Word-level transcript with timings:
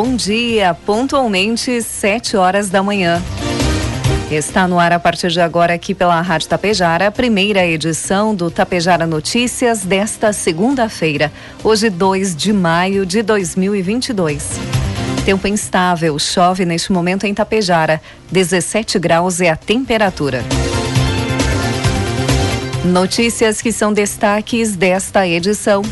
Bom 0.00 0.14
dia, 0.14 0.74
pontualmente 0.86 1.82
7 1.82 2.36
horas 2.36 2.70
da 2.70 2.84
manhã. 2.84 3.20
Está 4.30 4.68
no 4.68 4.78
ar 4.78 4.92
a 4.92 5.00
partir 5.00 5.28
de 5.28 5.40
agora 5.40 5.74
aqui 5.74 5.92
pela 5.92 6.20
Rádio 6.20 6.48
Tapejara, 6.48 7.08
a 7.08 7.10
primeira 7.10 7.66
edição 7.66 8.32
do 8.32 8.48
Tapejara 8.48 9.08
Notícias 9.08 9.80
desta 9.80 10.32
segunda-feira, 10.32 11.32
hoje 11.64 11.90
2 11.90 12.36
de 12.36 12.52
maio 12.52 13.04
de 13.04 13.22
2022. 13.22 14.60
Tempo 15.24 15.48
instável, 15.48 16.16
chove 16.16 16.64
neste 16.64 16.92
momento 16.92 17.24
em 17.24 17.34
Tapejara, 17.34 18.00
17 18.30 19.00
graus 19.00 19.40
é 19.40 19.50
a 19.50 19.56
temperatura. 19.56 20.44
Notícias 22.84 23.60
que 23.60 23.72
são 23.72 23.92
destaques 23.92 24.76
desta 24.76 25.26
edição. 25.26 25.82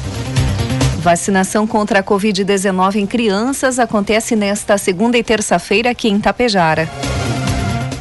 Vacinação 1.06 1.68
contra 1.68 2.00
a 2.00 2.02
Covid-19 2.02 2.96
em 2.96 3.06
crianças 3.06 3.78
acontece 3.78 4.34
nesta 4.34 4.76
segunda 4.76 5.16
e 5.16 5.22
terça-feira 5.22 5.90
aqui 5.90 6.08
em 6.08 6.18
Tapejara. 6.18 6.90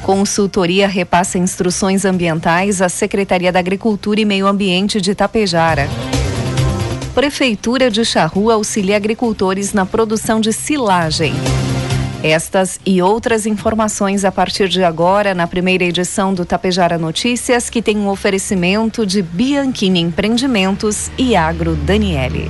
Consultoria 0.02 0.88
repassa 0.88 1.38
instruções 1.38 2.04
ambientais 2.04 2.82
à 2.82 2.90
Secretaria 2.90 3.52
da 3.52 3.60
Agricultura 3.60 4.20
e 4.20 4.26
Meio 4.26 4.48
Ambiente 4.48 5.00
de 5.00 5.14
Tapejara. 5.14 5.88
Prefeitura 7.14 7.92
de 7.92 8.04
Charrua 8.04 8.56
auxilia 8.56 8.98
agricultores 8.98 9.72
na 9.72 9.86
produção 9.86 10.42
de 10.42 10.52
silagem. 10.52 11.36
Estas 12.24 12.80
e 12.84 13.04
outras 13.04 13.46
informações 13.46 14.26
a 14.26 14.32
partir 14.32 14.68
de 14.68 14.84
agora 14.84 15.36
na 15.36 15.46
primeira 15.46 15.84
edição 15.84 16.34
do 16.34 16.44
Tapejara 16.44 16.98
Notícias, 16.98 17.70
que 17.70 17.84
tem 17.84 17.98
um 17.98 18.10
oferecimento 18.10 19.06
de 19.06 19.22
Bianchini 19.22 20.00
Empreendimentos 20.00 21.12
e 21.20 21.36
Agro 21.36 21.76
Daniele. 21.76 22.50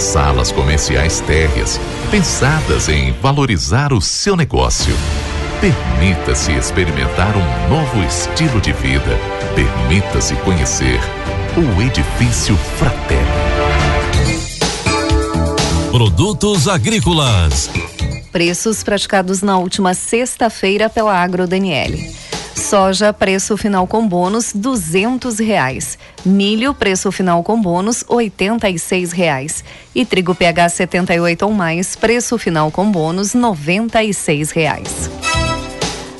Salas 0.00 0.50
comerciais 0.50 1.20
térreas, 1.20 1.78
pensadas 2.10 2.88
em 2.88 3.12
valorizar 3.12 3.92
o 3.92 4.00
seu 4.00 4.34
negócio. 4.34 4.94
Permita-se 5.60 6.52
experimentar 6.52 7.34
um 7.36 7.68
novo 7.68 8.02
estilo 8.04 8.62
de 8.62 8.72
vida. 8.72 9.18
Permita-se 9.54 10.34
conhecer 10.36 10.98
o 11.54 11.82
Edifício 11.82 12.56
Fraterno. 12.78 13.26
Produtos 15.92 16.66
agrícolas. 16.66 17.68
Preços 18.32 18.82
praticados 18.82 19.42
na 19.42 19.58
última 19.58 19.92
sexta-feira 19.92 20.88
pela 20.88 21.12
Agro 21.12 21.46
Daniele. 21.46 22.10
Soja, 22.54 23.12
preço 23.12 23.54
final 23.58 23.86
com 23.86 24.08
bônus, 24.08 24.52
duzentos 24.54 25.38
reais. 25.38 25.98
Milho, 26.24 26.72
preço 26.74 27.10
final 27.10 27.42
com 27.42 27.60
bônus, 27.60 28.04
seis 28.82 29.10
reais. 29.10 29.64
E 29.94 30.04
trigo 30.04 30.34
PH 30.34 30.68
78 30.68 31.46
ou 31.46 31.52
mais, 31.52 31.96
preço 31.96 32.36
final 32.36 32.70
com 32.70 32.90
bônus, 32.90 33.32
seis 34.12 34.50
reais. 34.50 35.08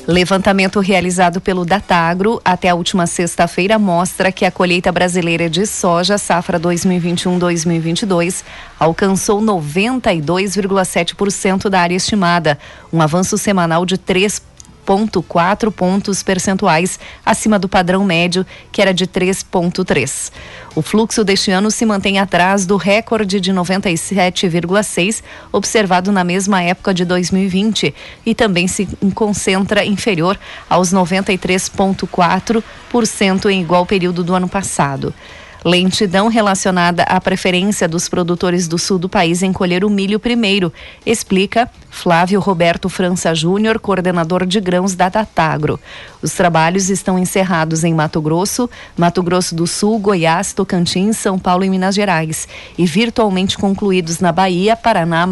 Levantamento 0.07 0.79
realizado 0.79 1.39
pelo 1.39 1.63
Datagro 1.63 2.41
até 2.43 2.69
a 2.69 2.75
última 2.75 3.05
sexta-feira 3.05 3.77
mostra 3.77 4.31
que 4.31 4.43
a 4.43 4.51
colheita 4.51 4.91
brasileira 4.91 5.47
de 5.47 5.67
soja 5.67 6.17
safra 6.17 6.59
2021-2022 6.59 8.43
alcançou 8.79 9.39
92,7% 9.39 11.69
da 11.69 11.79
área 11.79 11.95
estimada, 11.95 12.57
um 12.91 12.99
avanço 12.99 13.37
semanal 13.37 13.85
de 13.85 13.95
3 13.95 14.41
0,4 14.85 15.71
pontos 15.71 16.21
percentuais 16.23 16.99
acima 17.25 17.57
do 17.57 17.69
padrão 17.69 18.03
médio, 18.03 18.45
que 18.71 18.81
era 18.81 18.93
de 18.93 19.07
3,3. 19.07 20.31
O 20.75 20.81
fluxo 20.81 21.23
deste 21.23 21.51
ano 21.51 21.69
se 21.69 21.85
mantém 21.85 22.17
atrás 22.19 22.65
do 22.65 22.77
recorde 22.77 23.39
de 23.39 23.53
97,6 23.53 25.21
observado 25.51 26.11
na 26.11 26.23
mesma 26.23 26.63
época 26.63 26.91
de 26.93 27.03
2020 27.05 27.93
e 28.25 28.33
também 28.33 28.67
se 28.67 28.87
concentra 29.13 29.85
inferior 29.85 30.39
aos 30.69 30.93
93,4% 30.93 33.49
em 33.49 33.61
igual 33.61 33.85
período 33.85 34.23
do 34.23 34.33
ano 34.33 34.47
passado. 34.47 35.13
Lentidão 35.63 36.27
relacionada 36.27 37.03
à 37.03 37.21
preferência 37.21 37.87
dos 37.87 38.09
produtores 38.09 38.67
do 38.67 38.79
sul 38.79 38.97
do 38.97 39.07
país 39.07 39.43
em 39.43 39.53
colher 39.53 39.85
o 39.85 39.89
milho 39.89 40.19
primeiro, 40.19 40.73
explica 41.05 41.69
Flávio 41.89 42.39
Roberto 42.39 42.89
França 42.89 43.35
Júnior, 43.35 43.79
coordenador 43.79 44.45
de 44.45 44.59
grãos 44.59 44.95
da 44.95 45.07
Datagro. 45.07 45.79
Os 46.21 46.33
trabalhos 46.33 46.89
estão 46.89 47.19
encerrados 47.19 47.83
em 47.83 47.93
Mato 47.93 48.19
Grosso, 48.21 48.69
Mato 48.97 49.21
Grosso 49.21 49.53
do 49.53 49.67
Sul, 49.67 49.99
Goiás, 49.99 50.51
Tocantins, 50.51 51.17
São 51.17 51.37
Paulo 51.37 51.63
e 51.63 51.69
Minas 51.69 51.93
Gerais 51.93 52.47
e 52.77 52.85
virtualmente 52.85 53.57
concluídos 53.57 54.19
na 54.19 54.31
Bahia, 54.31 54.75
Paraná, 54.75 55.27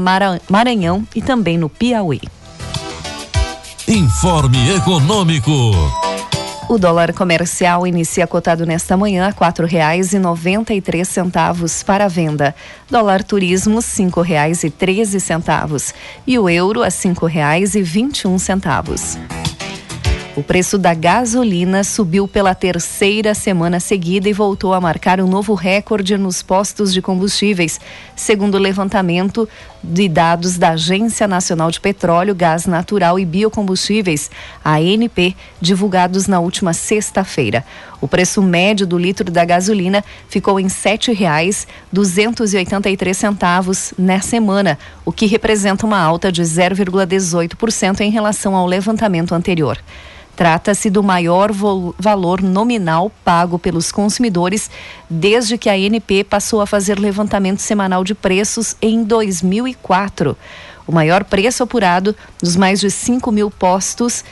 Maranhão 0.48 1.08
e 1.16 1.22
também 1.22 1.58
no 1.58 1.70
Piauí. 1.70 2.22
Informe 3.88 4.76
Econômico. 4.76 6.09
O 6.70 6.78
dólar 6.78 7.14
comercial 7.14 7.88
inicia 7.88 8.28
cotado 8.28 8.64
nesta 8.64 8.96
manhã 8.96 9.28
a 9.28 9.34
quatro 9.34 9.66
reais 9.66 10.14
e 10.14 10.20
noventa 10.20 10.72
e 10.72 10.80
três 10.80 11.08
centavos 11.08 11.82
para 11.82 12.08
venda. 12.08 12.54
Dólar 12.88 13.24
turismo 13.24 13.82
cinco 13.82 14.22
reais 14.22 14.64
e 14.64 14.70
treze 14.70 15.20
centavos 15.20 15.96
e 16.28 16.38
o 16.38 16.48
euro 16.48 16.84
a 16.84 16.92
cinco 16.92 17.26
reais 17.26 17.74
e 17.74 17.82
vinte 17.82 18.20
e 18.20 18.28
um 18.28 18.38
centavos. 18.38 19.18
O 20.40 20.44
preço 20.44 20.78
da 20.78 20.94
gasolina 20.94 21.84
subiu 21.84 22.26
pela 22.26 22.56
terceira 22.56 23.34
semana 23.34 23.82
seguida 23.82 24.30
e 24.30 24.32
voltou 24.32 24.74
a 24.74 24.80
marcar 24.80 25.20
um 25.20 25.28
novo 25.28 25.54
recorde 25.54 26.18
nos 26.18 26.42
postos 26.42 26.94
de 26.94 27.02
combustíveis, 27.02 27.78
segundo 28.16 28.56
o 28.56 28.58
levantamento 28.58 29.50
de 29.84 30.08
dados 30.08 30.58
da 30.58 30.70
Agência 30.70 31.28
Nacional 31.28 31.70
de 31.70 31.82
Petróleo, 31.82 32.34
Gás 32.34 32.66
Natural 32.66 33.20
e 33.20 33.26
Biocombustíveis, 33.26 34.32
ANP, 34.64 35.36
divulgados 35.60 36.26
na 36.26 36.40
última 36.40 36.72
sexta-feira. 36.72 37.66
O 38.00 38.08
preço 38.08 38.42
médio 38.42 38.88
do 38.88 38.98
litro 38.98 39.30
da 39.30 39.44
gasolina 39.44 40.02
ficou 40.30 40.58
em 40.58 40.68
R$ 40.68 40.70
7,283 40.70 43.14
centavos 43.14 43.94
na 43.98 44.22
semana, 44.22 44.80
o 45.04 45.12
que 45.12 45.26
representa 45.26 45.86
uma 45.86 46.00
alta 46.00 46.32
de 46.32 46.44
0,18% 46.44 48.00
em 48.00 48.10
relação 48.10 48.56
ao 48.56 48.66
levantamento 48.66 49.36
anterior. 49.36 49.78
Trata-se 50.40 50.90
do 50.90 51.04
maior 51.04 51.52
valor 51.52 52.42
nominal 52.42 53.12
pago 53.26 53.60
pelos 53.60 53.92
consumidores 53.92 54.72
desde 55.10 55.58
que 55.58 55.68
a 55.68 55.74
ANP 55.74 56.24
passou 56.24 56.62
a 56.62 56.66
fazer 56.66 56.98
levantamento 56.98 57.60
semanal 57.60 58.06
de 58.06 58.16
preços 58.16 58.74
em 58.82 59.04
2004. 59.04 60.38
O 60.88 60.94
maior 60.94 61.26
preço 61.26 61.62
apurado 61.62 62.16
dos 62.42 62.56
mais 62.56 62.80
de 62.80 62.90
5 62.90 63.30
mil 63.34 63.52
postos 63.52 64.24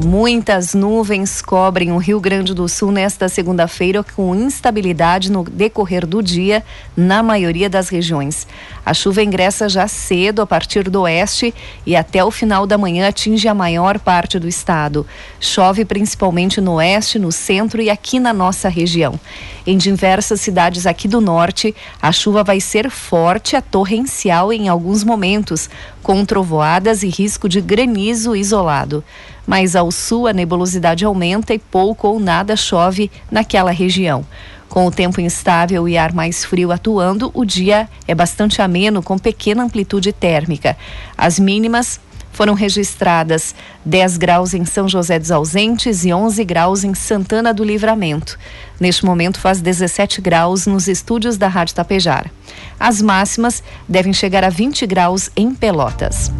Muitas 0.02 0.74
nuvens 0.74 1.40
cobrem 1.40 1.92
o 1.92 1.98
Rio 1.98 2.18
Grande 2.18 2.52
do 2.52 2.68
Sul 2.68 2.90
nesta 2.90 3.28
segunda-feira, 3.28 4.02
com 4.02 4.34
instabilidade 4.34 5.30
no 5.30 5.44
decorrer 5.44 6.04
do 6.04 6.20
dia 6.20 6.64
na 6.96 7.22
maioria 7.22 7.70
das 7.70 7.90
regiões. 7.90 8.44
A 8.84 8.92
chuva 8.92 9.22
ingressa 9.22 9.68
já 9.68 9.86
cedo 9.86 10.42
a 10.42 10.46
partir 10.46 10.90
do 10.90 11.02
oeste 11.02 11.54
e 11.86 11.94
até 11.94 12.24
o 12.24 12.32
final 12.32 12.66
da 12.66 12.76
manhã 12.76 13.06
atinge 13.06 13.46
a 13.46 13.54
maior 13.54 14.00
parte 14.00 14.36
do 14.36 14.48
estado. 14.48 15.06
Chove 15.38 15.84
principalmente 15.84 16.60
no 16.60 16.72
oeste, 16.72 17.16
no 17.16 17.30
centro 17.30 17.80
e 17.80 17.88
aqui 17.88 18.18
na 18.18 18.32
nossa 18.32 18.68
região. 18.68 19.18
Em 19.64 19.78
diversas 19.78 20.40
cidades 20.40 20.86
aqui 20.86 21.06
do 21.06 21.20
norte, 21.20 21.72
a 22.02 22.10
chuva 22.10 22.42
vai 22.42 22.60
ser 22.60 22.90
forte 22.90 23.54
a 23.54 23.62
torrencial 23.62 24.52
em 24.52 24.68
alguns 24.68 25.04
momentos, 25.04 25.70
com 26.02 26.24
trovoadas 26.24 27.04
e 27.04 27.08
risco 27.08 27.48
de 27.48 27.60
granizo 27.60 28.34
isolado 28.34 29.04
mas 29.46 29.76
ao 29.76 29.90
sul 29.90 30.26
a 30.26 30.32
nebulosidade 30.32 31.04
aumenta 31.04 31.54
e 31.54 31.58
pouco 31.58 32.08
ou 32.08 32.18
nada 32.18 32.56
chove 32.56 33.10
naquela 33.30 33.70
região. 33.70 34.24
Com 34.68 34.86
o 34.86 34.90
tempo 34.90 35.20
instável 35.20 35.88
e 35.88 35.96
ar 35.96 36.12
mais 36.12 36.44
frio 36.44 36.72
atuando, 36.72 37.30
o 37.32 37.44
dia 37.44 37.88
é 38.08 38.14
bastante 38.14 38.60
ameno, 38.60 39.02
com 39.02 39.16
pequena 39.16 39.62
amplitude 39.62 40.12
térmica. 40.12 40.76
As 41.16 41.38
mínimas 41.38 42.00
foram 42.34 42.54
registradas 42.54 43.54
10 43.84 44.16
graus 44.16 44.52
em 44.52 44.64
São 44.64 44.88
José 44.88 45.18
dos 45.18 45.30
Ausentes 45.30 46.04
e 46.04 46.12
11 46.12 46.44
graus 46.44 46.82
em 46.82 46.92
Santana 46.92 47.54
do 47.54 47.62
Livramento. 47.62 48.36
Neste 48.78 49.06
momento 49.06 49.38
faz 49.38 49.60
17 49.60 50.20
graus 50.20 50.66
nos 50.66 50.88
estúdios 50.88 51.38
da 51.38 51.46
Rádio 51.46 51.76
Tapejara. 51.76 52.30
As 52.78 53.00
máximas 53.00 53.62
devem 53.88 54.12
chegar 54.12 54.42
a 54.42 54.50
20 54.50 54.86
graus 54.86 55.30
em 55.36 55.54
Pelotas. 55.54 56.32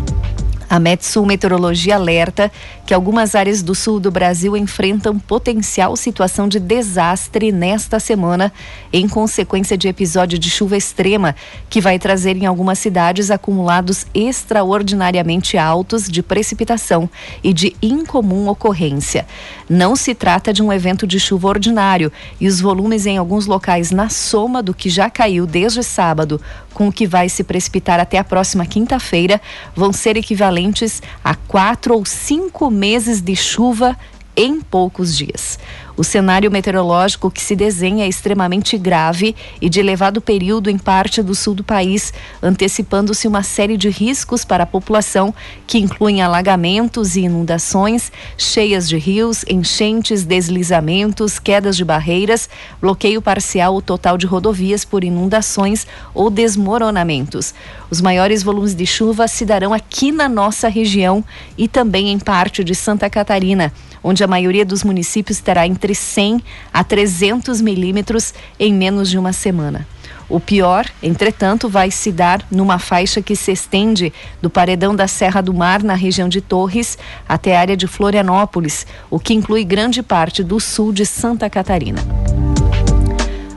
A 0.69 0.81
Metsul 0.81 1.27
Meteorologia 1.27 1.95
alerta 1.95 2.51
que 2.87 2.95
algumas 2.95 3.35
áreas 3.35 3.63
do 3.63 3.75
sul 3.75 4.01
do 4.01 4.11
Brasil 4.11 4.57
enfrentam 4.57 5.19
potencial 5.19 5.95
situação 5.97 6.49
de 6.49 6.59
desastre 6.59 7.53
nesta 7.53 8.01
semana, 8.01 8.53
em 8.93 9.09
consequência 9.09 9.77
de 9.77 9.89
episódio 9.89 10.39
de 10.39 10.51
chuva 10.51 10.77
extrema, 10.77 11.35
que 11.69 11.81
vai 11.81 11.99
trazer 11.99 12.37
em 12.37 12.47
algumas 12.47 12.79
cidades 12.79 13.31
acumulados 13.31 14.07
extraordinariamente 14.15 15.57
altos 15.57 16.09
de 16.09 16.23
precipitação 16.23 17.09
e 17.43 17.53
de 17.53 17.77
incomum 17.83 18.49
ocorrência. 18.49 19.27
Não 19.69 19.95
se 19.95 20.15
trata 20.15 20.53
de 20.53 20.63
um 20.63 20.73
evento 20.73 21.07
de 21.07 21.21
chuva 21.21 21.49
ordinário 21.49 22.13
e 22.41 22.49
os 22.49 22.61
volumes 22.61 23.07
em 23.07 23.19
alguns 23.19 23.47
locais 23.47 23.91
na 23.91 24.09
soma 24.09 24.63
do 24.63 24.75
que 24.75 24.89
já 24.91 25.09
caiu 25.09 25.47
desde 25.47 25.83
sábado 25.83 26.41
com 26.73 26.89
o 26.89 26.93
que 26.93 27.07
vai 27.07 27.29
se 27.29 27.45
precipitar 27.45 28.01
até 28.01 28.19
a 28.19 28.25
próxima 28.25 28.67
quinta-feira 28.67 29.41
vão 29.75 29.93
ser 29.93 30.17
equivalentes 30.17 30.54
a 31.23 31.35
quatro 31.35 31.95
ou 31.95 32.05
cinco 32.05 32.71
meses 32.71 33.21
de 33.21 33.35
chuva 33.37 33.97
em 34.37 34.61
poucos 34.61 35.17
dias. 35.17 35.59
O 35.97 36.03
cenário 36.03 36.51
meteorológico 36.51 37.31
que 37.31 37.41
se 37.41 37.55
desenha 37.55 38.05
é 38.05 38.09
extremamente 38.09 38.77
grave 38.77 39.37
e 39.61 39.69
de 39.69 39.79
elevado 39.79 40.21
período 40.21 40.69
em 40.69 40.77
parte 40.77 41.23
do 41.23 41.37
sul 41.37 41.55
do 41.55 41.63
país, 41.63 42.13
antecipando-se 42.43 43.29
uma 43.29 43.45
série 43.45 43.77
de 43.77 43.89
riscos 43.89 44.45
para 44.45 44.65
a 44.65 44.67
população, 44.67 45.33
que 45.69 45.79
incluem 45.79 46.21
alagamentos 46.21 47.15
e 47.15 47.21
inundações, 47.21 48.11
cheias 48.37 48.89
de 48.89 48.99
rios, 48.99 49.45
enchentes, 49.49 50.25
deslizamentos, 50.25 51.39
quedas 51.39 51.77
de 51.77 51.85
barreiras, 51.85 52.49
bloqueio 52.81 53.23
parcial 53.23 53.75
ou 53.75 53.81
total 53.81 54.19
de 54.19 54.27
rodovias 54.27 54.85
por 54.85 55.05
inundações 55.05 55.87
ou 56.13 56.29
desmoronamentos. 56.29 57.55
Os 57.89 58.01
maiores 58.01 58.43
volumes 58.43 58.75
de 58.75 58.85
chuva 58.85 59.29
se 59.29 59.45
darão 59.45 59.73
aqui 59.73 60.11
na 60.11 60.29
nossa 60.29 60.67
região 60.67 61.25
e 61.57 61.69
também 61.69 62.11
em 62.11 62.19
parte 62.19 62.65
de 62.65 62.75
Santa 62.75 63.09
Catarina 63.09 63.73
onde 64.05 64.23
a 64.23 64.27
maioria 64.27 64.67
dos 64.67 64.85
municípios 64.85 65.41
terá 65.41 65.67
entre 65.85 65.95
100 65.95 66.43
a 66.73 66.83
300 66.83 67.61
milímetros 67.61 68.33
em 68.59 68.73
menos 68.73 69.11
de 69.11 69.19
uma 69.19 69.35
semana. 69.35 69.87
O 70.27 70.41
pior, 70.41 70.87
entretanto, 71.03 71.69
vai 71.69 71.91
se 71.91 72.11
dar 72.11 72.43
numa 72.51 72.79
faixa 72.79 73.21
que 73.21 73.37
se 73.37 73.53
estende 73.53 74.11
do 74.41 74.49
paredão 74.49 74.97
da 74.97 75.07
Serra 75.07 75.43
do 75.43 75.53
Mar, 75.53 75.83
na 75.83 75.95
região 75.95 76.31
de 76.31 76.41
Torres, 76.41 76.97
até 77.29 77.55
a 77.55 77.61
área 77.61 77.77
de 77.77 77.87
Florianópolis, 77.87 78.87
o 79.11 79.21
que 79.21 79.35
inclui 79.35 79.63
grande 79.63 80.03
parte 80.03 80.43
do 80.43 80.59
sul 80.59 80.91
de 80.91 81.05
Santa 81.05 81.51
Catarina. 81.51 82.01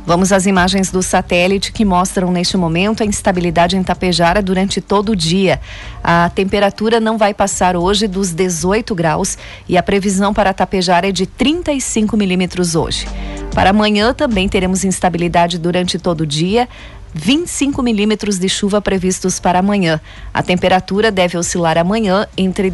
Vamos 0.08 0.32
às 0.32 0.46
imagens 0.46 0.90
do 0.90 1.04
satélite 1.04 1.74
que 1.74 1.84
mostram 1.84 2.32
neste 2.32 2.56
momento 2.56 3.04
a 3.04 3.06
instabilidade 3.06 3.76
em 3.76 3.84
Tapejara 3.84 4.42
durante 4.42 4.80
todo 4.80 5.10
o 5.10 5.16
dia. 5.18 5.60
A 6.02 6.32
temperatura 6.34 7.02
não 7.02 7.18
vai 7.18 7.34
passar 7.34 7.76
hoje 7.76 8.08
dos 8.08 8.32
18 8.32 8.96
graus 8.96 9.38
e 9.68 9.78
a 9.78 9.84
previsão 9.84 10.34
para 10.34 10.54
Tapejara 10.54 11.10
é 11.10 11.12
de 11.12 11.26
35 11.26 12.16
milímetros 12.16 12.74
hoje. 12.74 13.06
Para 13.54 13.72
amanhã 13.72 14.14
também 14.14 14.48
teremos 14.48 14.86
instabilidade 14.86 15.58
durante 15.58 16.00
todo 16.00 16.22
o 16.22 16.26
dia. 16.26 16.70
25 17.14 17.84
milímetros 17.84 18.40
de 18.40 18.48
chuva 18.48 18.82
previstos 18.82 19.42
para 19.42 19.60
amanhã. 19.60 20.00
A 20.34 20.42
temperatura 20.42 21.12
deve 21.12 21.38
oscilar 21.38 21.78
amanhã 21.78 22.26
entre, 22.38 22.72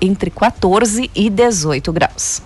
entre 0.00 0.28
14 0.28 1.08
e 1.14 1.30
18 1.30 1.92
graus. 1.92 2.42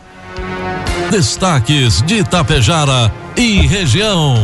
Destaques 1.10 2.02
de 2.02 2.16
Itapejara 2.16 3.10
e 3.34 3.66
região. 3.66 4.36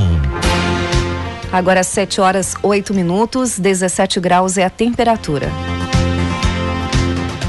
Agora 1.52 1.84
7 1.84 2.22
horas 2.22 2.54
8 2.62 2.94
minutos, 2.94 3.58
17 3.58 4.18
graus 4.18 4.56
é 4.56 4.64
a 4.64 4.70
temperatura. 4.70 5.52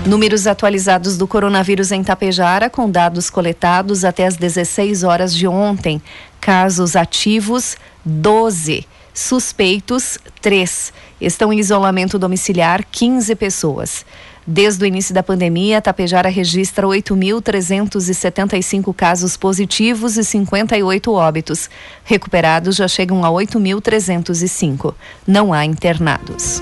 Números 0.06 0.46
atualizados 0.46 1.18
do 1.18 1.26
coronavírus 1.26 1.94
em 1.94 2.04
Tapejara, 2.04 2.70
com 2.70 2.92
dados 2.92 3.30
coletados 3.30 4.04
até 4.04 4.28
as 4.28 4.36
16 4.36 5.04
horas 5.04 5.34
de 5.34 5.48
ontem. 5.48 6.02
Casos 6.42 6.98
ativos, 6.98 7.78
12. 8.04 8.86
Suspeitos, 9.14 10.20
3. 10.42 10.92
Estão 11.22 11.54
em 11.54 11.60
isolamento 11.60 12.20
domiciliar, 12.20 12.84
15 12.92 13.34
pessoas. 13.36 14.06
Desde 14.48 14.84
o 14.84 14.88
início 14.88 15.12
da 15.12 15.24
pandemia, 15.24 15.82
Tapejara 15.82 16.30
registra 16.30 16.86
8.375 16.86 18.94
casos 18.94 19.36
positivos 19.36 20.18
e 20.18 20.24
58 20.24 21.12
óbitos. 21.12 21.68
Recuperados 22.04 22.76
já 22.76 22.88
chegam 22.88 23.26
a 23.26 23.30
8.305. 23.30 24.94
Não 25.26 25.52
há 25.52 25.66
internados. 25.66 26.62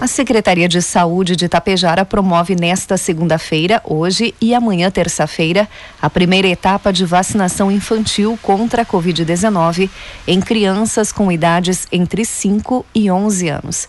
A 0.00 0.06
Secretaria 0.06 0.68
de 0.68 0.80
Saúde 0.80 1.34
de 1.34 1.48
Tapejara 1.48 2.04
promove 2.04 2.54
nesta 2.54 2.96
segunda-feira, 2.96 3.82
hoje 3.84 4.32
e 4.40 4.54
amanhã, 4.54 4.92
terça-feira, 4.92 5.68
a 6.00 6.08
primeira 6.08 6.46
etapa 6.46 6.92
de 6.92 7.04
vacinação 7.04 7.68
infantil 7.68 8.38
contra 8.40 8.82
a 8.82 8.86
Covid-19 8.86 9.90
em 10.24 10.40
crianças 10.40 11.10
com 11.10 11.32
idades 11.32 11.88
entre 11.90 12.24
5 12.24 12.86
e 12.94 13.10
11 13.10 13.48
anos. 13.48 13.88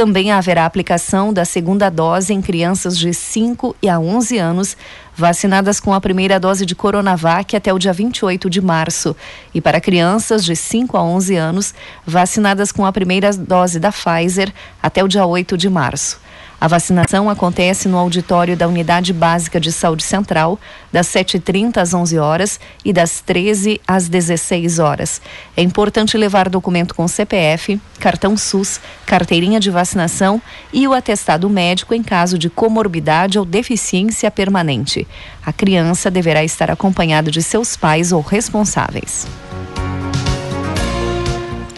Também 0.00 0.32
haverá 0.32 0.64
aplicação 0.64 1.30
da 1.30 1.44
segunda 1.44 1.90
dose 1.90 2.32
em 2.32 2.40
crianças 2.40 2.96
de 2.96 3.12
5 3.12 3.76
a 3.86 3.98
11 3.98 4.38
anos, 4.38 4.74
vacinadas 5.14 5.78
com 5.78 5.92
a 5.92 6.00
primeira 6.00 6.40
dose 6.40 6.64
de 6.64 6.74
Coronavac 6.74 7.54
até 7.54 7.70
o 7.70 7.78
dia 7.78 7.92
28 7.92 8.48
de 8.48 8.62
março. 8.62 9.14
E 9.52 9.60
para 9.60 9.78
crianças 9.78 10.42
de 10.42 10.56
5 10.56 10.96
a 10.96 11.02
11 11.02 11.36
anos, 11.36 11.74
vacinadas 12.06 12.72
com 12.72 12.86
a 12.86 12.92
primeira 12.94 13.30
dose 13.36 13.78
da 13.78 13.92
Pfizer 13.92 14.50
até 14.82 15.04
o 15.04 15.08
dia 15.08 15.26
8 15.26 15.58
de 15.58 15.68
março. 15.68 16.18
A 16.60 16.68
vacinação 16.68 17.30
acontece 17.30 17.88
no 17.88 17.96
auditório 17.96 18.54
da 18.54 18.68
Unidade 18.68 19.14
Básica 19.14 19.58
de 19.58 19.72
Saúde 19.72 20.02
Central, 20.02 20.60
das 20.92 21.06
7h30 21.06 21.78
às 21.78 21.94
11 21.94 22.18
horas 22.18 22.60
e 22.84 22.92
das 22.92 23.22
13 23.22 23.80
às 23.88 24.10
16 24.10 24.78
horas. 24.78 25.22
É 25.56 25.62
importante 25.62 26.18
levar 26.18 26.50
documento 26.50 26.94
com 26.94 27.08
CPF, 27.08 27.80
cartão 27.98 28.36
SUS, 28.36 28.78
carteirinha 29.06 29.58
de 29.58 29.70
vacinação 29.70 30.40
e 30.70 30.86
o 30.86 30.92
atestado 30.92 31.48
médico 31.48 31.94
em 31.94 32.02
caso 32.02 32.36
de 32.36 32.50
comorbidade 32.50 33.38
ou 33.38 33.46
deficiência 33.46 34.30
permanente. 34.30 35.08
A 35.44 35.54
criança 35.54 36.10
deverá 36.10 36.44
estar 36.44 36.70
acompanhada 36.70 37.30
de 37.30 37.42
seus 37.42 37.74
pais 37.74 38.12
ou 38.12 38.20
responsáveis. 38.20 39.26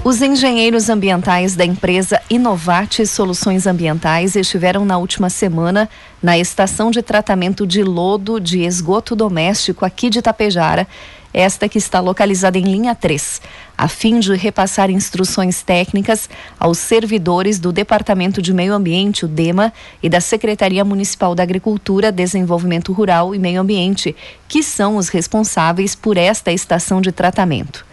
Os 0.04 0.21
engenheiros 0.21 0.88
ambientais 0.90 1.54
da 1.54 1.64
empresa 1.64 2.21
Inovate 2.28 3.06
Soluções 3.06 3.68
Ambientais 3.68 4.35
estiveram 4.35 4.85
na 4.85 4.99
última 4.99 5.30
semana 5.30 5.88
na 6.21 6.37
estação 6.37 6.90
de 6.90 7.00
tratamento 7.02 7.64
de 7.64 7.85
lodo 7.85 8.40
de 8.40 8.64
esgoto 8.64 9.14
doméstico 9.14 9.85
aqui 9.85 10.11
de 10.11 10.21
Tapejara, 10.21 10.88
esta 11.32 11.68
que 11.68 11.78
está 11.78 12.00
localizada 12.00 12.59
em 12.59 12.64
linha 12.64 12.97
3, 12.97 13.40
a 13.78 13.87
fim 13.87 14.18
de 14.18 14.35
repassar 14.35 14.90
instruções 14.90 15.62
técnicas 15.62 16.28
aos 16.59 16.78
servidores 16.78 17.61
do 17.61 17.71
Departamento 17.71 18.42
de 18.42 18.52
Meio 18.52 18.75
Ambiente, 18.75 19.25
o 19.25 19.28
DEMA, 19.28 19.73
e 20.02 20.09
da 20.09 20.21
Secretaria 20.21 20.85
Municipal 20.85 21.32
da 21.32 21.44
Agricultura, 21.44 22.11
Desenvolvimento 22.11 22.92
Rural 22.92 23.37
e 23.37 23.38
Meio 23.38 23.61
Ambiente, 23.61 24.16
que 24.49 24.64
são 24.64 24.97
os 24.97 25.09
responsáveis 25.09 25.94
por 25.94 26.16
esta 26.16 26.50
estação 26.50 27.00
de 27.00 27.12
tratamento. 27.12 27.92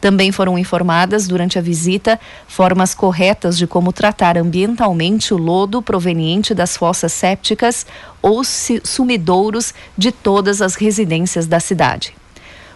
Também 0.00 0.32
foram 0.32 0.58
informadas 0.58 1.28
durante 1.28 1.58
a 1.58 1.62
visita 1.62 2.18
formas 2.48 2.94
corretas 2.94 3.58
de 3.58 3.66
como 3.66 3.92
tratar 3.92 4.38
ambientalmente 4.38 5.34
o 5.34 5.36
lodo 5.36 5.82
proveniente 5.82 6.54
das 6.54 6.76
fossas 6.76 7.12
sépticas 7.12 7.86
ou 8.22 8.42
sumidouros 8.42 9.74
de 9.96 10.10
todas 10.10 10.62
as 10.62 10.74
residências 10.74 11.46
da 11.46 11.60
cidade. 11.60 12.14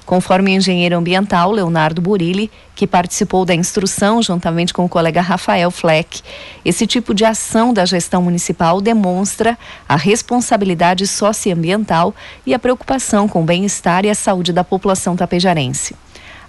Conforme 0.04 0.50
o 0.50 0.56
engenheiro 0.56 0.98
ambiental 0.98 1.50
Leonardo 1.50 2.02
Burilli, 2.02 2.50
que 2.74 2.86
participou 2.86 3.46
da 3.46 3.54
instrução 3.54 4.20
juntamente 4.20 4.74
com 4.74 4.84
o 4.84 4.88
colega 4.88 5.22
Rafael 5.22 5.70
Fleck, 5.70 6.20
esse 6.62 6.86
tipo 6.86 7.14
de 7.14 7.24
ação 7.24 7.72
da 7.72 7.86
gestão 7.86 8.20
municipal 8.20 8.82
demonstra 8.82 9.56
a 9.88 9.96
responsabilidade 9.96 11.06
socioambiental 11.06 12.14
e 12.44 12.52
a 12.52 12.58
preocupação 12.58 13.26
com 13.26 13.40
o 13.40 13.46
bem-estar 13.46 14.04
e 14.04 14.10
a 14.10 14.14
saúde 14.14 14.52
da 14.52 14.62
população 14.62 15.16
tapejarense. 15.16 15.96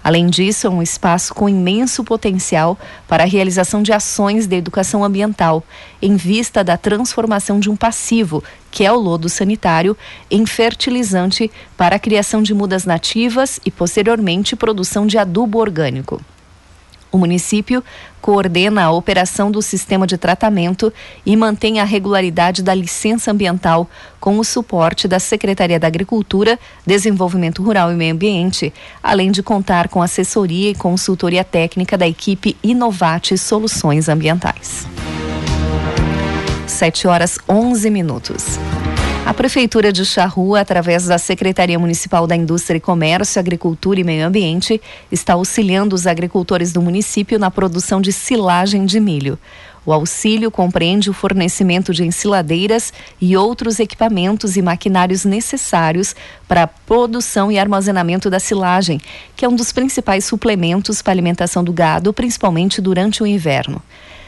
Além 0.06 0.28
disso, 0.28 0.68
é 0.68 0.70
um 0.70 0.80
espaço 0.80 1.34
com 1.34 1.48
imenso 1.48 2.04
potencial 2.04 2.78
para 3.08 3.24
a 3.24 3.26
realização 3.26 3.82
de 3.82 3.92
ações 3.92 4.46
de 4.46 4.54
educação 4.54 5.02
ambiental, 5.02 5.64
em 6.00 6.14
vista 6.14 6.62
da 6.62 6.76
transformação 6.76 7.58
de 7.58 7.68
um 7.68 7.74
passivo, 7.74 8.40
que 8.70 8.84
é 8.84 8.92
o 8.92 9.00
lodo 9.00 9.28
sanitário, 9.28 9.96
em 10.30 10.46
fertilizante 10.46 11.50
para 11.76 11.96
a 11.96 11.98
criação 11.98 12.40
de 12.40 12.54
mudas 12.54 12.84
nativas 12.84 13.58
e, 13.66 13.70
posteriormente, 13.72 14.54
produção 14.54 15.08
de 15.08 15.18
adubo 15.18 15.58
orgânico. 15.58 16.22
O 17.16 17.18
município 17.18 17.82
coordena 18.20 18.84
a 18.84 18.90
operação 18.90 19.50
do 19.50 19.62
sistema 19.62 20.06
de 20.06 20.18
tratamento 20.18 20.92
e 21.24 21.34
mantém 21.34 21.80
a 21.80 21.84
regularidade 21.84 22.62
da 22.62 22.74
licença 22.74 23.30
ambiental 23.30 23.88
com 24.20 24.38
o 24.38 24.44
suporte 24.44 25.08
da 25.08 25.18
Secretaria 25.18 25.80
da 25.80 25.86
Agricultura, 25.86 26.58
Desenvolvimento 26.84 27.62
Rural 27.62 27.90
e 27.90 27.94
Meio 27.94 28.12
Ambiente, 28.12 28.70
além 29.02 29.30
de 29.30 29.42
contar 29.42 29.88
com 29.88 30.02
assessoria 30.02 30.68
e 30.68 30.74
consultoria 30.74 31.42
técnica 31.42 31.96
da 31.96 32.06
equipe 32.06 32.54
Inovate 32.62 33.38
Soluções 33.38 34.10
Ambientais. 34.10 34.86
7 36.66 37.08
horas 37.08 37.38
11 37.48 37.88
minutos. 37.88 38.58
A 39.26 39.34
Prefeitura 39.34 39.92
de 39.92 40.04
Charrua, 40.04 40.60
através 40.60 41.06
da 41.06 41.18
Secretaria 41.18 41.76
Municipal 41.80 42.28
da 42.28 42.36
Indústria 42.36 42.78
e 42.78 42.80
Comércio, 42.80 43.40
Agricultura 43.40 43.98
e 43.98 44.04
Meio 44.04 44.24
Ambiente, 44.24 44.80
está 45.10 45.32
auxiliando 45.32 45.96
os 45.96 46.06
agricultores 46.06 46.72
do 46.72 46.80
município 46.80 47.36
na 47.36 47.50
produção 47.50 48.00
de 48.00 48.12
silagem 48.12 48.86
de 48.86 49.00
milho. 49.00 49.36
O 49.84 49.92
auxílio 49.92 50.48
compreende 50.48 51.10
o 51.10 51.12
fornecimento 51.12 51.92
de 51.92 52.04
ensiladeiras 52.04 52.92
e 53.20 53.36
outros 53.36 53.80
equipamentos 53.80 54.56
e 54.56 54.62
maquinários 54.62 55.24
necessários 55.24 56.14
para 56.46 56.62
a 56.62 56.68
produção 56.68 57.50
e 57.50 57.58
armazenamento 57.58 58.30
da 58.30 58.38
silagem, 58.38 59.00
que 59.34 59.44
é 59.44 59.48
um 59.48 59.56
dos 59.56 59.72
principais 59.72 60.24
suplementos 60.24 61.02
para 61.02 61.10
a 61.10 61.14
alimentação 61.14 61.64
do 61.64 61.72
gado, 61.72 62.12
principalmente 62.12 62.80
durante 62.80 63.24
o 63.24 63.26
inverno. 63.26 63.82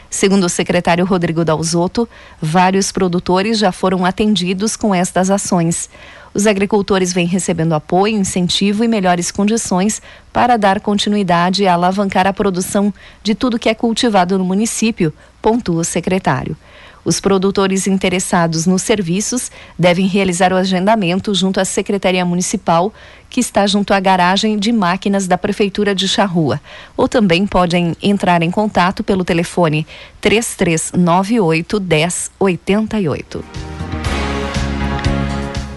Segundo 0.09 0.45
o 0.45 0.49
secretário 0.49 1.05
Rodrigo 1.05 1.45
Dalzotto, 1.45 2.09
vários 2.41 2.91
produtores 2.91 3.59
já 3.59 3.71
foram 3.71 4.03
atendidos 4.03 4.75
com 4.75 4.93
estas 4.93 5.29
ações. 5.29 5.89
Os 6.33 6.47
agricultores 6.47 7.13
vêm 7.13 7.27
recebendo 7.27 7.73
apoio, 7.73 8.17
incentivo 8.17 8.83
e 8.83 8.87
melhores 8.87 9.31
condições 9.31 10.01
para 10.33 10.57
dar 10.57 10.79
continuidade 10.79 11.63
e 11.63 11.67
alavancar 11.67 12.25
a 12.27 12.33
produção 12.33 12.93
de 13.23 13.35
tudo 13.35 13.59
que 13.59 13.69
é 13.69 13.73
cultivado 13.73 14.37
no 14.37 14.43
município, 14.43 15.13
pontua 15.41 15.81
o 15.81 15.85
secretário. 15.85 16.57
Os 17.03 17.19
produtores 17.19 17.87
interessados 17.87 18.65
nos 18.65 18.81
serviços 18.81 19.51
devem 19.77 20.07
realizar 20.07 20.51
o 20.51 20.57
agendamento 20.57 21.33
junto 21.33 21.59
à 21.59 21.65
Secretaria 21.65 22.25
Municipal, 22.25 22.93
que 23.29 23.39
está 23.39 23.65
junto 23.67 23.93
à 23.93 23.99
garagem 23.99 24.57
de 24.57 24.71
máquinas 24.71 25.27
da 25.27 25.37
Prefeitura 25.37 25.95
de 25.95 26.07
Charrua. 26.07 26.59
Ou 26.97 27.07
também 27.07 27.45
podem 27.47 27.95
entrar 28.01 28.41
em 28.41 28.51
contato 28.51 29.03
pelo 29.03 29.23
telefone 29.23 29.87
3398 30.19 31.79
1088. 31.79 33.45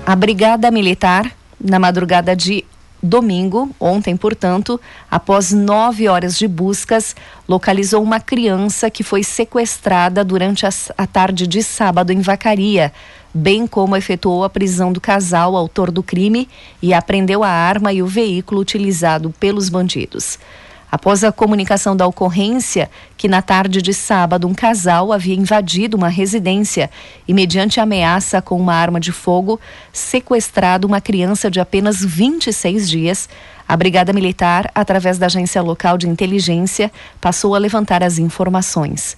A 0.05 0.17
Brigada 0.17 0.71
Militar, 0.71 1.31
na 1.61 1.79
madrugada 1.79 2.35
de 2.35 2.65
domingo, 3.03 3.71
ontem, 3.81 4.17
portanto, 4.17 4.81
após 5.11 5.51
nove 5.51 6.09
horas 6.09 6.39
de 6.39 6.47
buscas, 6.47 7.17
localizou 7.49 8.03
uma 8.03 8.21
criança 8.21 8.89
que 8.89 9.03
foi 9.03 9.25
sequestrada 9.25 10.25
durante 10.25 10.65
a, 10.65 11.07
tarde 11.07 11.47
de 11.47 11.63
sábado 11.63 12.13
em 12.13 12.21
Vacaria, 12.21 12.93
bem 13.35 13.67
como 13.67 13.97
efetuou 13.97 14.45
a 14.45 14.51
prisão 14.51 14.93
do 14.93 15.01
casal 15.01 15.57
autor 15.57 15.91
do 15.91 16.03
crime 16.03 16.49
e 16.81 16.95
apreendeu 16.95 17.43
a 17.43 17.49
arma 17.49 17.93
e 17.93 18.03
o 18.03 18.07
veículo 18.07 18.61
utilizado 18.61 19.35
pelos 19.41 19.69
bandidos. 19.69 20.39
Após 20.93 21.25
a 21.25 21.33
comunicação 21.33 21.97
da 21.97 22.07
ocorrência, 22.07 22.91
que 23.17 23.27
na 23.27 23.41
tarde 23.41 23.81
de 23.81 23.95
sábado 23.95 24.47
um 24.47 24.53
casal 24.53 25.11
havia 25.11 25.35
invadido 25.35 25.97
uma 25.97 26.11
residência 26.11 26.91
e, 27.27 27.33
mediante 27.33 27.81
ameaça 27.81 28.43
com 28.43 28.59
uma 28.61 28.75
arma 28.75 29.01
de 29.01 29.11
fogo, 29.11 29.59
sequestrado 29.91 30.87
uma 30.87 31.01
criança 31.01 31.51
de 31.51 31.59
apenas 31.59 32.05
26 32.05 32.91
dias, 32.91 33.27
a 33.67 33.75
Brigada 33.75 34.13
Militar, 34.13 34.71
através 34.75 35.17
da 35.17 35.25
Agência 35.25 35.63
Local 35.63 35.97
de 35.97 36.07
Inteligência, 36.07 36.93
passou 37.19 37.55
a 37.55 37.59
levantar 37.59 38.03
as 38.03 38.19
informações. 38.19 39.17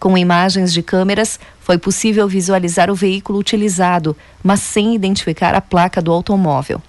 Com 0.00 0.18
imagens 0.18 0.72
de 0.72 0.82
câmeras, 0.82 1.38
foi 1.60 1.78
possível 1.78 2.26
visualizar 2.26 2.90
o 2.90 2.96
veículo 2.96 3.38
utilizado, 3.38 4.16
mas 4.42 4.58
sem 4.58 4.92
identificar 4.92 5.54
a 5.54 5.60
placa 5.60 6.02
do 6.02 6.10
automóvel. 6.10 6.82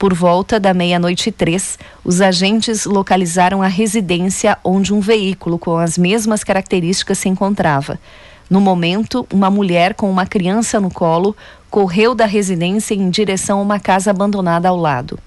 Por 0.00 0.14
volta 0.14 0.58
da 0.58 0.72
meia-noite 0.72 1.28
e 1.28 1.32
três, 1.32 1.78
os 2.02 2.22
agentes 2.22 2.86
localizaram 2.86 3.60
a 3.60 3.66
residência 3.66 4.56
onde 4.64 4.94
um 4.94 4.98
veículo 4.98 5.58
com 5.58 5.76
as 5.76 5.98
mesmas 5.98 6.42
características 6.42 7.18
se 7.18 7.28
encontrava. 7.28 8.00
No 8.48 8.62
momento, 8.62 9.26
uma 9.30 9.50
mulher 9.50 9.92
com 9.92 10.10
uma 10.10 10.24
criança 10.24 10.80
no 10.80 10.90
colo 10.90 11.36
correu 11.68 12.14
da 12.14 12.24
residência 12.24 12.94
em 12.94 13.10
direção 13.10 13.58
a 13.58 13.62
uma 13.62 13.78
casa 13.78 14.10
abandonada 14.10 14.70
ao 14.70 14.76
lado. 14.78 15.18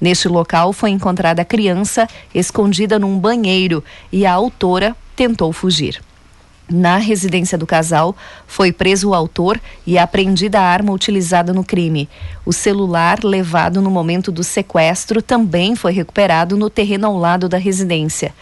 Neste 0.00 0.28
local 0.28 0.72
foi 0.72 0.88
encontrada 0.88 1.42
a 1.42 1.44
criança 1.44 2.08
escondida 2.34 2.98
num 2.98 3.18
banheiro 3.18 3.84
e 4.10 4.24
a 4.24 4.32
autora 4.32 4.96
tentou 5.14 5.52
fugir. 5.52 6.00
Na 6.68 6.96
residência 6.96 7.56
do 7.56 7.64
casal, 7.64 8.16
foi 8.44 8.72
preso 8.72 9.10
o 9.10 9.14
autor 9.14 9.60
e 9.86 9.96
apreendida 9.96 10.58
a 10.58 10.64
arma 10.64 10.92
utilizada 10.92 11.52
no 11.52 11.62
crime. 11.62 12.08
O 12.44 12.52
celular 12.52 13.22
levado 13.22 13.80
no 13.80 13.88
momento 13.88 14.32
do 14.32 14.42
sequestro 14.42 15.22
também 15.22 15.76
foi 15.76 15.92
recuperado 15.92 16.56
no 16.56 16.68
terreno 16.68 17.06
ao 17.06 17.16
lado 17.16 17.48
da 17.48 17.56
residência. 17.56 18.34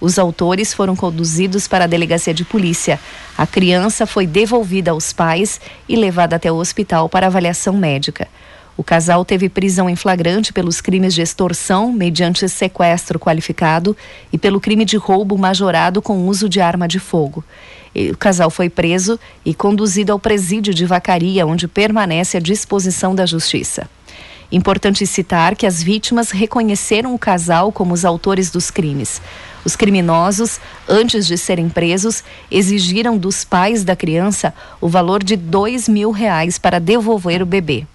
Os 0.00 0.16
autores 0.16 0.72
foram 0.72 0.94
conduzidos 0.94 1.66
para 1.66 1.84
a 1.84 1.88
delegacia 1.88 2.32
de 2.32 2.44
polícia. 2.44 3.00
A 3.36 3.48
criança 3.48 4.06
foi 4.06 4.28
devolvida 4.28 4.92
aos 4.92 5.12
pais 5.12 5.60
e 5.88 5.96
levada 5.96 6.36
até 6.36 6.52
o 6.52 6.56
hospital 6.56 7.08
para 7.08 7.26
avaliação 7.26 7.76
médica. 7.76 8.28
O 8.76 8.82
casal 8.82 9.24
teve 9.24 9.48
prisão 9.48 9.88
em 9.88 9.96
flagrante 9.96 10.52
pelos 10.52 10.80
crimes 10.80 11.14
de 11.14 11.20
extorsão 11.20 11.92
mediante 11.92 12.48
sequestro 12.48 13.18
qualificado 13.18 13.96
e 14.32 14.38
pelo 14.38 14.60
crime 14.60 14.84
de 14.84 14.96
roubo 14.96 15.36
majorado 15.36 16.00
com 16.00 16.26
uso 16.26 16.48
de 16.48 16.60
arma 16.60 16.88
de 16.88 16.98
fogo. 16.98 17.44
O 17.94 18.16
casal 18.16 18.50
foi 18.50 18.70
preso 18.70 19.18
e 19.44 19.52
conduzido 19.52 20.12
ao 20.12 20.18
presídio 20.18 20.72
de 20.72 20.86
Vacaria, 20.86 21.46
onde 21.46 21.68
permanece 21.68 22.36
à 22.36 22.40
disposição 22.40 23.14
da 23.14 23.26
justiça. 23.26 23.88
Importante 24.50 25.06
citar 25.06 25.56
que 25.56 25.66
as 25.66 25.82
vítimas 25.82 26.30
reconheceram 26.30 27.14
o 27.14 27.18
casal 27.18 27.72
como 27.72 27.94
os 27.94 28.04
autores 28.04 28.50
dos 28.50 28.70
crimes. 28.70 29.20
Os 29.64 29.76
criminosos, 29.76 30.60
antes 30.86 31.26
de 31.26 31.38
serem 31.38 31.68
presos, 31.70 32.22
exigiram 32.50 33.16
dos 33.16 33.44
pais 33.44 33.82
da 33.82 33.96
criança 33.96 34.52
o 34.80 34.88
valor 34.88 35.22
de 35.22 35.36
dois 35.36 35.88
mil 35.88 36.10
reais 36.10 36.58
para 36.58 36.78
devolver 36.78 37.40
o 37.40 37.46
bebê. 37.46 37.86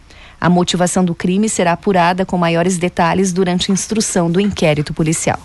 A 0.41 0.49
motivação 0.49 1.03
do 1.03 1.13
crime 1.13 1.49
será 1.49 1.73
apurada 1.73 2.25
com 2.25 2.37
maiores 2.37 2.77
detalhes 2.77 3.31
durante 3.31 3.71
a 3.71 3.73
instrução 3.73 4.29
do 4.29 4.39
inquérito 4.39 4.93
policial. 4.93 5.39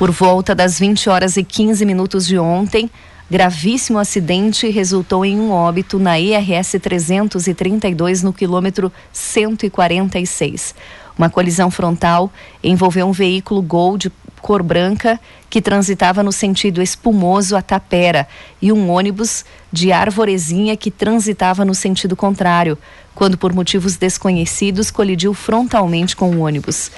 Por 0.00 0.12
volta 0.12 0.54
das 0.54 0.78
20 0.78 1.10
horas 1.10 1.36
e 1.36 1.44
15 1.44 1.84
minutos 1.84 2.26
de 2.26 2.38
ontem, 2.38 2.90
gravíssimo 3.30 3.98
acidente 3.98 4.66
resultou 4.70 5.26
em 5.26 5.38
um 5.38 5.50
óbito 5.50 5.98
na 5.98 6.18
IRS 6.18 6.80
332 6.80 8.22
no 8.22 8.32
quilômetro 8.32 8.90
146. 9.12 10.74
Uma 11.18 11.28
colisão 11.28 11.70
frontal 11.70 12.32
envolveu 12.64 13.06
um 13.06 13.12
veículo 13.12 13.60
Gol 13.60 13.98
de 13.98 14.10
cor 14.40 14.62
branca 14.62 15.20
que 15.50 15.60
transitava 15.60 16.22
no 16.22 16.32
sentido 16.32 16.80
espumoso 16.80 17.54
a 17.54 17.60
Tapera 17.60 18.26
e 18.62 18.72
um 18.72 18.88
ônibus 18.88 19.44
de 19.70 19.92
Arvorezinha 19.92 20.78
que 20.78 20.90
transitava 20.90 21.62
no 21.62 21.74
sentido 21.74 22.16
contrário, 22.16 22.78
quando 23.14 23.36
por 23.36 23.52
motivos 23.52 23.98
desconhecidos 23.98 24.90
colidiu 24.90 25.34
frontalmente 25.34 26.16
com 26.16 26.30
o 26.30 26.40
ônibus. 26.40 26.90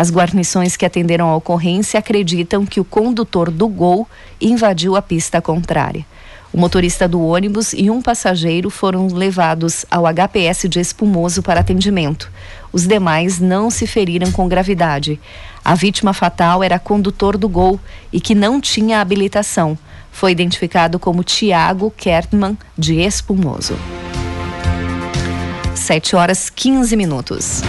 As 0.00 0.10
guarnições 0.10 0.78
que 0.78 0.86
atenderam 0.86 1.28
a 1.28 1.36
ocorrência 1.36 2.00
acreditam 2.00 2.64
que 2.64 2.80
o 2.80 2.84
condutor 2.86 3.50
do 3.50 3.68
Gol 3.68 4.08
invadiu 4.40 4.96
a 4.96 5.02
pista 5.02 5.42
contrária. 5.42 6.06
O 6.50 6.58
motorista 6.58 7.06
do 7.06 7.20
ônibus 7.20 7.74
e 7.74 7.90
um 7.90 8.00
passageiro 8.00 8.70
foram 8.70 9.08
levados 9.08 9.84
ao 9.90 10.04
HPS 10.06 10.70
de 10.70 10.80
Espumoso 10.80 11.42
para 11.42 11.60
atendimento. 11.60 12.32
Os 12.72 12.86
demais 12.86 13.40
não 13.40 13.68
se 13.68 13.86
feriram 13.86 14.32
com 14.32 14.48
gravidade. 14.48 15.20
A 15.62 15.74
vítima 15.74 16.14
fatal 16.14 16.64
era 16.64 16.78
condutor 16.78 17.36
do 17.36 17.46
Gol 17.46 17.78
e 18.10 18.22
que 18.22 18.34
não 18.34 18.58
tinha 18.58 19.02
habilitação. 19.02 19.76
Foi 20.10 20.32
identificado 20.32 20.98
como 20.98 21.22
Tiago 21.22 21.92
Kertman, 21.94 22.56
de 22.74 23.02
Espumoso. 23.02 23.76
7 25.74 26.16
horas 26.16 26.48
15 26.48 26.96
minutos. 26.96 27.60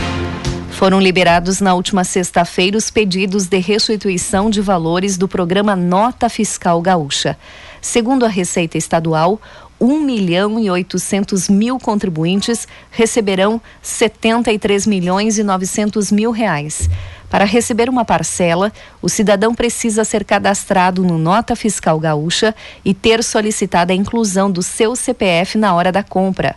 Foram 0.82 1.00
liberados 1.00 1.62
na 1.62 1.76
última 1.76 2.04
sexta-feira 2.04 2.76
os 2.76 2.90
pedidos 2.90 3.46
de 3.46 3.60
restituição 3.60 4.50
de 4.50 4.62
valores 4.62 5.16
do 5.16 5.28
programa 5.28 5.76
Nota 5.76 6.28
Fiscal 6.28 6.82
Gaúcha. 6.82 7.38
Segundo 7.80 8.26
a 8.26 8.28
Receita 8.28 8.80
Estadual, 8.80 9.40
1 9.80 10.00
milhão 10.00 10.60
e 10.60 10.72
800 10.72 11.50
mil 11.50 11.78
contribuintes 11.78 12.68
receberão 12.90 13.62
73 13.80 14.88
milhões 14.88 15.38
e 15.38 15.44
900 15.44 16.12
mil 16.12 16.32
reais. 16.32 16.90
Para 17.30 17.46
receber 17.46 17.88
uma 17.88 18.04
parcela, 18.04 18.74
o 19.04 19.08
cidadão 19.08 19.54
precisa 19.54 20.04
ser 20.04 20.26
cadastrado 20.26 21.04
no 21.04 21.20
Nota 21.20 21.56
Fiscal 21.56 22.00
Gaúcha 22.00 22.56
e 22.84 22.92
ter 22.92 23.24
solicitado 23.24 23.92
a 23.92 23.96
inclusão 23.96 24.50
do 24.50 24.64
seu 24.64 24.96
CPF 24.96 25.60
na 25.60 25.76
hora 25.76 25.92
da 25.92 26.02
compra. 26.02 26.56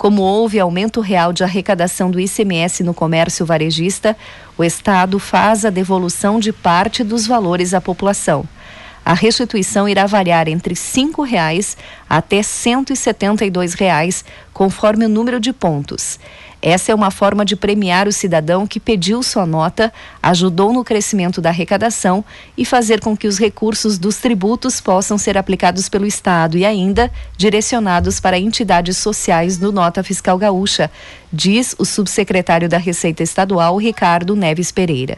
Como 0.00 0.22
houve 0.22 0.58
aumento 0.58 1.02
real 1.02 1.30
de 1.30 1.44
arrecadação 1.44 2.10
do 2.10 2.18
ICMS 2.18 2.82
no 2.82 2.94
comércio 2.94 3.44
varejista, 3.44 4.16
o 4.56 4.64
Estado 4.64 5.18
faz 5.18 5.62
a 5.66 5.68
devolução 5.68 6.40
de 6.40 6.54
parte 6.54 7.04
dos 7.04 7.26
valores 7.26 7.74
à 7.74 7.82
população. 7.82 8.48
A 9.04 9.12
restituição 9.12 9.86
irá 9.86 10.06
variar 10.06 10.48
entre 10.48 10.72
R$ 10.72 10.80
5,00 10.80 11.76
até 12.08 12.36
R$ 12.36 12.42
172,00, 12.42 14.24
conforme 14.54 15.04
o 15.04 15.08
número 15.10 15.38
de 15.38 15.52
pontos. 15.52 16.18
Essa 16.62 16.92
é 16.92 16.94
uma 16.94 17.10
forma 17.10 17.42
de 17.42 17.56
premiar 17.56 18.06
o 18.06 18.12
cidadão 18.12 18.66
que 18.66 18.78
pediu 18.78 19.22
sua 19.22 19.46
nota, 19.46 19.90
ajudou 20.22 20.74
no 20.74 20.84
crescimento 20.84 21.40
da 21.40 21.48
arrecadação 21.48 22.22
e 22.56 22.66
fazer 22.66 23.00
com 23.00 23.16
que 23.16 23.26
os 23.26 23.38
recursos 23.38 23.98
dos 23.98 24.18
tributos 24.18 24.78
possam 24.78 25.16
ser 25.16 25.38
aplicados 25.38 25.88
pelo 25.88 26.06
Estado 26.06 26.58
e 26.58 26.66
ainda 26.66 27.10
direcionados 27.34 28.20
para 28.20 28.38
entidades 28.38 28.98
sociais 28.98 29.56
do 29.56 29.72
Nota 29.72 30.02
Fiscal 30.02 30.36
Gaúcha, 30.36 30.90
diz 31.32 31.74
o 31.78 31.84
subsecretário 31.86 32.68
da 32.68 32.76
Receita 32.76 33.22
Estadual, 33.22 33.78
Ricardo 33.78 34.36
Neves 34.36 34.70
Pereira. 34.70 35.16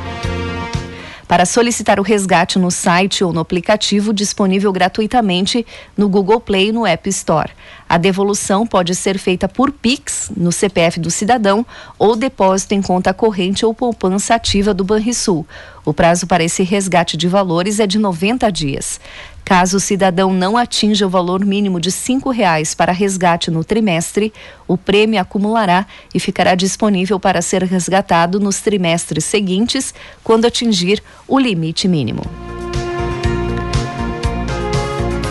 Para 1.29 1.45
solicitar 1.45 1.99
o 1.99 2.03
resgate 2.03 2.57
no 2.57 2.71
site 2.71 3.23
ou 3.23 3.31
no 3.31 3.39
aplicativo 3.39 4.11
disponível 4.11 4.73
gratuitamente 4.73 5.63
no 5.95 6.09
Google 6.09 6.39
Play 6.39 6.69
e 6.69 6.71
no 6.71 6.87
App 6.87 7.07
Store. 7.07 7.51
A 7.87 7.99
devolução 7.99 8.65
pode 8.65 8.95
ser 8.95 9.19
feita 9.19 9.47
por 9.47 9.71
Pix 9.71 10.31
no 10.35 10.51
CPF 10.51 10.99
do 10.99 11.11
cidadão 11.11 11.63
ou 11.99 12.15
depósito 12.15 12.73
em 12.73 12.81
conta 12.81 13.13
corrente 13.13 13.63
ou 13.63 13.75
poupança 13.75 14.33
ativa 14.33 14.73
do 14.73 14.83
Banrisul. 14.83 15.45
O 15.85 15.93
prazo 15.93 16.25
para 16.25 16.43
esse 16.43 16.63
resgate 16.63 17.15
de 17.15 17.27
valores 17.27 17.79
é 17.79 17.85
de 17.85 17.99
90 17.99 18.51
dias. 18.51 18.99
Caso 19.49 19.77
o 19.77 19.79
cidadão 19.79 20.31
não 20.31 20.55
atinja 20.55 21.07
o 21.07 21.09
valor 21.09 21.43
mínimo 21.43 21.79
de 21.79 21.91
cinco 21.91 22.29
reais 22.29 22.75
para 22.75 22.91
resgate 22.91 23.49
no 23.49 23.63
trimestre, 23.63 24.31
o 24.67 24.77
prêmio 24.77 25.19
acumulará 25.19 25.87
e 26.13 26.19
ficará 26.19 26.53
disponível 26.53 27.19
para 27.19 27.41
ser 27.41 27.63
resgatado 27.63 28.39
nos 28.39 28.59
trimestres 28.59 29.25
seguintes, 29.25 29.91
quando 30.23 30.45
atingir 30.45 31.01
o 31.27 31.39
limite 31.39 31.87
mínimo. 31.87 32.21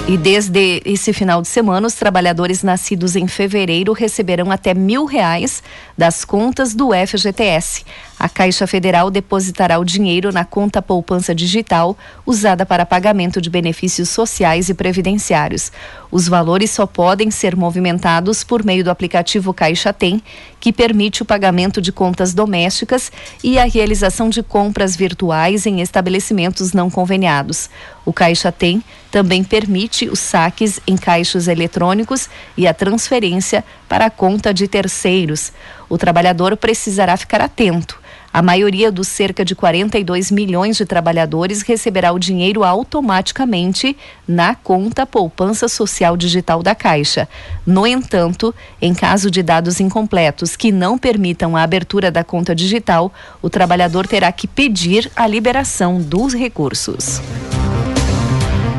E 0.08 0.16
desde 0.16 0.82
esse 0.84 1.12
final 1.12 1.40
de 1.40 1.46
semana, 1.46 1.86
os 1.86 1.94
trabalhadores 1.94 2.64
nascidos 2.64 3.14
em 3.14 3.28
fevereiro 3.28 3.92
receberão 3.92 4.50
até 4.50 4.74
mil 4.74 5.04
reais 5.04 5.62
das 5.96 6.24
contas 6.24 6.74
do 6.74 6.88
FGTS. 6.92 7.84
A 8.18 8.28
Caixa 8.28 8.66
Federal 8.66 9.12
depositará 9.12 9.78
o 9.78 9.84
dinheiro 9.84 10.32
na 10.32 10.44
conta 10.44 10.82
poupança 10.82 11.32
digital 11.32 11.96
usada 12.26 12.66
para 12.66 12.84
pagamento 12.84 13.40
de 13.40 13.48
benefícios 13.48 14.08
sociais 14.08 14.68
e 14.68 14.74
previdenciários. 14.74 15.70
Os 16.10 16.26
valores 16.26 16.72
só 16.72 16.84
podem 16.84 17.30
ser 17.30 17.54
movimentados 17.54 18.42
por 18.42 18.64
meio 18.64 18.82
do 18.82 18.90
aplicativo 18.90 19.54
Caixa 19.54 19.92
Tem, 19.92 20.20
que 20.58 20.72
permite 20.72 21.22
o 21.22 21.24
pagamento 21.24 21.80
de 21.80 21.92
contas 21.92 22.34
domésticas 22.34 23.12
e 23.44 23.56
a 23.56 23.64
realização 23.64 24.28
de 24.28 24.42
compras 24.42 24.96
virtuais 24.96 25.64
em 25.64 25.80
estabelecimentos 25.80 26.72
não 26.72 26.90
conveniados. 26.90 27.70
O 28.04 28.12
Caixa 28.12 28.50
Tem 28.50 28.82
também 29.12 29.44
permite 29.44 30.08
os 30.08 30.18
saques 30.18 30.80
em 30.88 30.96
caixas 30.96 31.46
eletrônicos 31.46 32.28
e 32.56 32.66
a 32.66 32.74
transferência 32.74 33.64
para 33.88 34.06
a 34.06 34.10
conta 34.10 34.52
de 34.52 34.66
terceiros. 34.66 35.52
O 35.88 35.96
trabalhador 35.96 36.56
precisará 36.56 37.16
ficar 37.16 37.40
atento 37.40 38.07
a 38.32 38.42
maioria 38.42 38.92
dos 38.92 39.08
cerca 39.08 39.44
de 39.44 39.54
42 39.54 40.30
milhões 40.30 40.76
de 40.76 40.84
trabalhadores 40.84 41.62
receberá 41.62 42.12
o 42.12 42.18
dinheiro 42.18 42.62
automaticamente 42.62 43.96
na 44.26 44.54
conta 44.54 45.06
Poupança 45.06 45.68
Social 45.68 46.16
Digital 46.16 46.62
da 46.62 46.74
Caixa. 46.74 47.28
No 47.66 47.86
entanto, 47.86 48.54
em 48.80 48.94
caso 48.94 49.30
de 49.30 49.42
dados 49.42 49.80
incompletos 49.80 50.56
que 50.56 50.70
não 50.70 50.98
permitam 50.98 51.56
a 51.56 51.62
abertura 51.62 52.10
da 52.10 52.22
conta 52.22 52.54
digital, 52.54 53.12
o 53.40 53.48
trabalhador 53.48 54.06
terá 54.06 54.30
que 54.30 54.46
pedir 54.46 55.10
a 55.16 55.26
liberação 55.26 56.00
dos 56.00 56.34
recursos. 56.34 57.20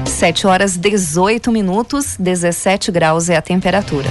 7 0.05 0.47
horas 0.47 0.75
18 0.75 1.51
minutos, 1.51 2.17
17 2.19 2.91
graus 2.91 3.29
é 3.29 3.37
a 3.37 3.41
temperatura. 3.41 4.09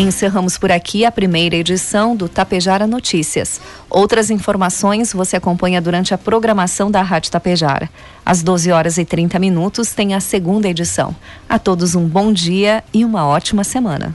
Encerramos 0.00 0.56
por 0.56 0.70
aqui 0.70 1.04
a 1.04 1.10
primeira 1.10 1.56
edição 1.56 2.14
do 2.14 2.28
Tapejara 2.28 2.86
Notícias. 2.86 3.60
Outras 3.90 4.30
informações 4.30 5.12
você 5.12 5.36
acompanha 5.36 5.80
durante 5.80 6.14
a 6.14 6.18
programação 6.18 6.88
da 6.88 7.02
Rádio 7.02 7.32
Tapejara. 7.32 7.90
Às 8.24 8.40
12 8.40 8.70
horas 8.70 8.96
e 8.96 9.04
30 9.04 9.40
minutos 9.40 9.92
tem 9.92 10.14
a 10.14 10.20
segunda 10.20 10.68
edição. 10.68 11.16
A 11.48 11.58
todos 11.58 11.96
um 11.96 12.06
bom 12.06 12.32
dia 12.32 12.84
e 12.94 13.04
uma 13.04 13.26
ótima 13.26 13.64
semana. 13.64 14.14